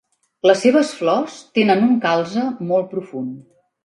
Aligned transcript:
Les 0.51 0.61
seves 0.63 0.93
flors 1.01 1.35
tenen 1.57 1.83
un 1.87 1.99
calze 2.05 2.47
molt 2.71 2.89
profund. 2.95 3.37